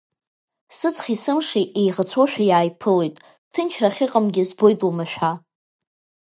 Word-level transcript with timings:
Сыҵхи 0.75 1.17
сымши 1.23 1.63
еиӷацәоушәа 1.79 2.43
иааиԥылоит, 2.45 3.15
ҭынчра 3.51 3.89
ахьыҟамгьы 3.89 4.43
збоит 4.49 4.79
омашәа… 4.87 5.31